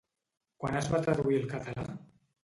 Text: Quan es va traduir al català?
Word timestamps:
Quan 0.61 0.77
es 0.79 0.87
va 0.93 1.01
traduir 1.07 1.37
al 1.41 1.45
català? 1.51 1.83